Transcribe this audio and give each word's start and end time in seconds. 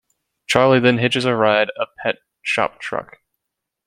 Charlie 0.47 0.79
then 0.79 0.97
hitches 0.97 1.25
a 1.25 1.35
ride 1.35 1.69
a 1.79 1.85
pet 2.01 2.15
shop 2.41 2.79
truck. 2.79 3.17